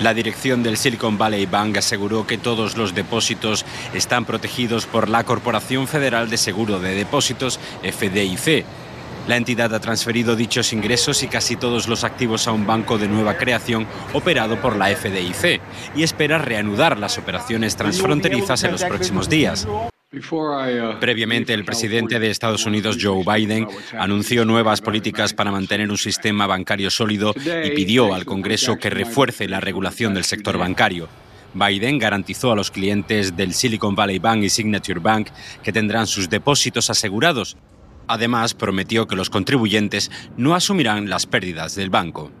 La 0.00 0.14
dirección 0.14 0.62
del 0.62 0.76
Silicon 0.76 1.18
Valley 1.18 1.46
Bank 1.46 1.78
aseguró 1.78 2.24
que 2.24 2.38
todos 2.38 2.76
los 2.76 2.94
depósitos 2.94 3.64
están 3.94 4.24
protegidos 4.24 4.86
por 4.86 5.08
la 5.08 5.24
Corporación 5.24 5.88
Federal 5.88 6.30
de 6.30 6.36
Seguro 6.36 6.78
de 6.78 6.94
Depósitos, 6.94 7.58
FDIC. 7.82 8.64
La 9.26 9.36
entidad 9.36 9.74
ha 9.74 9.80
transferido 9.80 10.36
dichos 10.36 10.72
ingresos 10.72 11.22
y 11.24 11.28
casi 11.28 11.56
todos 11.56 11.88
los 11.88 12.04
activos 12.04 12.46
a 12.46 12.52
un 12.52 12.64
banco 12.64 12.96
de 12.96 13.08
nueva 13.08 13.36
creación 13.36 13.88
operado 14.12 14.60
por 14.60 14.76
la 14.76 14.86
FDIC 14.86 15.60
y 15.96 16.04
espera 16.04 16.38
reanudar 16.38 16.96
las 16.96 17.18
operaciones 17.18 17.74
transfronterizas 17.74 18.62
en 18.62 18.72
los 18.72 18.84
próximos 18.84 19.28
días. 19.28 19.66
Previamente, 21.00 21.52
el 21.52 21.66
presidente 21.66 22.18
de 22.18 22.30
Estados 22.30 22.64
Unidos, 22.64 22.96
Joe 22.98 23.22
Biden, 23.26 23.68
anunció 23.92 24.46
nuevas 24.46 24.80
políticas 24.80 25.34
para 25.34 25.52
mantener 25.52 25.90
un 25.90 25.98
sistema 25.98 26.46
bancario 26.46 26.90
sólido 26.90 27.34
y 27.36 27.70
pidió 27.72 28.14
al 28.14 28.24
Congreso 28.24 28.78
que 28.78 28.88
refuerce 28.88 29.48
la 29.48 29.60
regulación 29.60 30.14
del 30.14 30.24
sector 30.24 30.56
bancario. 30.56 31.10
Biden 31.52 31.98
garantizó 31.98 32.52
a 32.52 32.56
los 32.56 32.70
clientes 32.70 33.36
del 33.36 33.52
Silicon 33.52 33.94
Valley 33.94 34.18
Bank 34.18 34.44
y 34.44 34.48
Signature 34.48 35.00
Bank 35.00 35.28
que 35.62 35.72
tendrán 35.74 36.06
sus 36.06 36.30
depósitos 36.30 36.88
asegurados. 36.88 37.58
Además, 38.06 38.54
prometió 38.54 39.06
que 39.06 39.16
los 39.16 39.28
contribuyentes 39.28 40.10
no 40.38 40.54
asumirán 40.54 41.10
las 41.10 41.26
pérdidas 41.26 41.74
del 41.74 41.90
banco. 41.90 42.32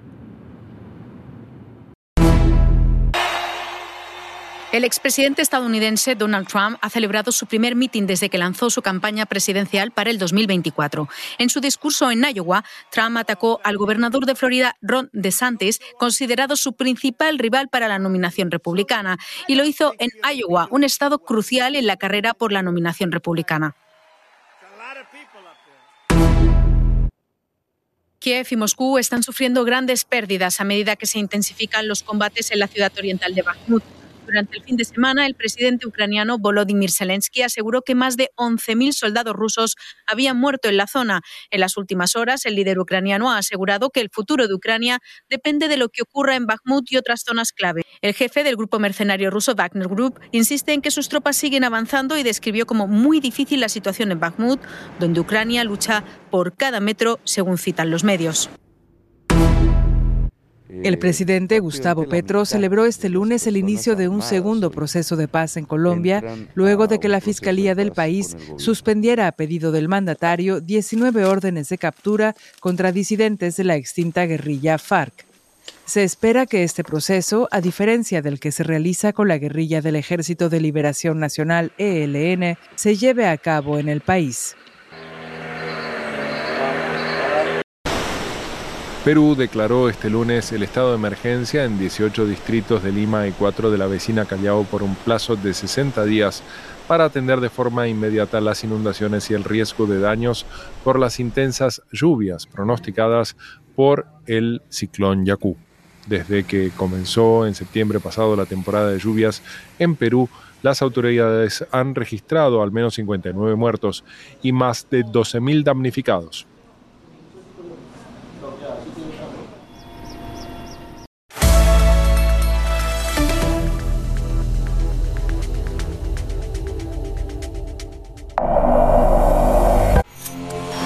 El 4.78 4.84
expresidente 4.84 5.42
estadounidense 5.42 6.14
Donald 6.14 6.46
Trump 6.46 6.78
ha 6.80 6.88
celebrado 6.88 7.32
su 7.32 7.46
primer 7.46 7.74
mitin 7.74 8.06
desde 8.06 8.28
que 8.28 8.38
lanzó 8.38 8.70
su 8.70 8.80
campaña 8.80 9.26
presidencial 9.26 9.90
para 9.90 10.08
el 10.10 10.18
2024. 10.18 11.08
En 11.38 11.50
su 11.50 11.58
discurso 11.58 12.12
en 12.12 12.22
Iowa, 12.22 12.64
Trump 12.92 13.16
atacó 13.16 13.60
al 13.64 13.76
gobernador 13.76 14.24
de 14.24 14.36
Florida, 14.36 14.76
Ron 14.80 15.10
DeSantis, 15.12 15.80
considerado 15.98 16.54
su 16.54 16.74
principal 16.74 17.40
rival 17.40 17.66
para 17.68 17.88
la 17.88 17.98
nominación 17.98 18.52
republicana, 18.52 19.18
y 19.48 19.56
lo 19.56 19.64
hizo 19.64 19.94
en 19.98 20.10
Iowa, 20.32 20.68
un 20.70 20.84
estado 20.84 21.18
crucial 21.18 21.74
en 21.74 21.88
la 21.88 21.96
carrera 21.96 22.32
por 22.32 22.52
la 22.52 22.62
nominación 22.62 23.10
republicana. 23.10 23.74
Kiev 28.20 28.46
y 28.48 28.56
Moscú 28.56 28.98
están 28.98 29.24
sufriendo 29.24 29.64
grandes 29.64 30.04
pérdidas 30.04 30.60
a 30.60 30.64
medida 30.64 30.94
que 30.94 31.06
se 31.06 31.18
intensifican 31.18 31.88
los 31.88 32.04
combates 32.04 32.52
en 32.52 32.60
la 32.60 32.68
ciudad 32.68 32.92
oriental 32.96 33.34
de 33.34 33.42
Bakhmut. 33.42 33.97
Durante 34.28 34.58
el 34.58 34.62
fin 34.62 34.76
de 34.76 34.84
semana, 34.84 35.24
el 35.24 35.34
presidente 35.34 35.86
ucraniano 35.86 36.38
Volodymyr 36.38 36.90
Zelensky 36.90 37.40
aseguró 37.40 37.80
que 37.80 37.94
más 37.94 38.18
de 38.18 38.28
11.000 38.36 38.92
soldados 38.92 39.34
rusos 39.34 39.74
habían 40.06 40.36
muerto 40.36 40.68
en 40.68 40.76
la 40.76 40.86
zona. 40.86 41.22
En 41.50 41.60
las 41.60 41.78
últimas 41.78 42.14
horas, 42.14 42.44
el 42.44 42.54
líder 42.54 42.78
ucraniano 42.78 43.30
ha 43.32 43.38
asegurado 43.38 43.88
que 43.88 44.00
el 44.00 44.10
futuro 44.12 44.46
de 44.46 44.52
Ucrania 44.52 44.98
depende 45.30 45.66
de 45.66 45.78
lo 45.78 45.88
que 45.88 46.02
ocurra 46.02 46.36
en 46.36 46.44
Bakhmut 46.44 46.92
y 46.92 46.98
otras 46.98 47.22
zonas 47.26 47.52
clave. 47.52 47.84
El 48.02 48.12
jefe 48.12 48.44
del 48.44 48.56
grupo 48.56 48.78
mercenario 48.78 49.30
ruso 49.30 49.54
Wagner 49.54 49.88
Group 49.88 50.20
insiste 50.30 50.74
en 50.74 50.82
que 50.82 50.90
sus 50.90 51.08
tropas 51.08 51.38
siguen 51.38 51.64
avanzando 51.64 52.18
y 52.18 52.22
describió 52.22 52.66
como 52.66 52.86
muy 52.86 53.20
difícil 53.20 53.60
la 53.60 53.70
situación 53.70 54.12
en 54.12 54.20
Bakhmut, 54.20 54.60
donde 55.00 55.20
Ucrania 55.20 55.64
lucha 55.64 56.04
por 56.30 56.54
cada 56.54 56.80
metro, 56.80 57.18
según 57.24 57.56
citan 57.56 57.90
los 57.90 58.04
medios. 58.04 58.50
El 60.68 60.98
presidente 60.98 61.60
Gustavo 61.60 62.06
Petro 62.08 62.44
celebró 62.44 62.84
este 62.84 63.08
lunes 63.08 63.46
el 63.46 63.56
inicio 63.56 63.96
de 63.96 64.08
un 64.08 64.20
segundo 64.20 64.70
proceso 64.70 65.16
de 65.16 65.26
paz 65.26 65.56
en 65.56 65.64
Colombia, 65.64 66.22
luego 66.54 66.86
de 66.86 67.00
que 67.00 67.08
la 67.08 67.20
Fiscalía 67.22 67.74
del 67.74 67.92
país 67.92 68.36
suspendiera 68.58 69.26
a 69.26 69.32
pedido 69.32 69.72
del 69.72 69.88
mandatario 69.88 70.60
19 70.60 71.24
órdenes 71.24 71.70
de 71.70 71.78
captura 71.78 72.34
contra 72.60 72.92
disidentes 72.92 73.56
de 73.56 73.64
la 73.64 73.76
extinta 73.76 74.26
guerrilla 74.26 74.78
FARC. 74.78 75.24
Se 75.86 76.04
espera 76.04 76.44
que 76.44 76.64
este 76.64 76.84
proceso, 76.84 77.48
a 77.50 77.62
diferencia 77.62 78.20
del 78.20 78.40
que 78.40 78.52
se 78.52 78.62
realiza 78.62 79.14
con 79.14 79.26
la 79.26 79.38
guerrilla 79.38 79.80
del 79.80 79.96
Ejército 79.96 80.50
de 80.50 80.60
Liberación 80.60 81.18
Nacional 81.18 81.72
ELN, 81.78 82.58
se 82.74 82.96
lleve 82.96 83.26
a 83.26 83.38
cabo 83.38 83.78
en 83.78 83.88
el 83.88 84.02
país. 84.02 84.54
Perú 89.04 89.36
declaró 89.36 89.88
este 89.88 90.10
lunes 90.10 90.52
el 90.52 90.64
estado 90.64 90.90
de 90.90 90.96
emergencia 90.96 91.64
en 91.64 91.78
18 91.78 92.26
distritos 92.26 92.82
de 92.82 92.92
Lima 92.92 93.26
y 93.28 93.32
4 93.32 93.70
de 93.70 93.78
la 93.78 93.86
vecina 93.86 94.24
Callao 94.24 94.64
por 94.64 94.82
un 94.82 94.96
plazo 94.96 95.36
de 95.36 95.54
60 95.54 96.04
días 96.04 96.42
para 96.88 97.04
atender 97.04 97.40
de 97.40 97.48
forma 97.48 97.86
inmediata 97.86 98.40
las 98.40 98.64
inundaciones 98.64 99.30
y 99.30 99.34
el 99.34 99.44
riesgo 99.44 99.86
de 99.86 100.00
daños 100.00 100.46
por 100.82 100.98
las 100.98 101.20
intensas 101.20 101.80
lluvias 101.92 102.46
pronosticadas 102.46 103.36
por 103.76 104.06
el 104.26 104.62
ciclón 104.68 105.24
Yacú. 105.24 105.56
Desde 106.06 106.44
que 106.44 106.70
comenzó 106.76 107.46
en 107.46 107.54
septiembre 107.54 108.00
pasado 108.00 108.34
la 108.34 108.46
temporada 108.46 108.90
de 108.90 108.98
lluvias 108.98 109.42
en 109.78 109.94
Perú, 109.94 110.28
las 110.62 110.82
autoridades 110.82 111.64
han 111.70 111.94
registrado 111.94 112.62
al 112.62 112.72
menos 112.72 112.94
59 112.94 113.54
muertos 113.54 114.04
y 114.42 114.52
más 114.52 114.90
de 114.90 115.04
12.000 115.04 115.62
damnificados. 115.62 116.46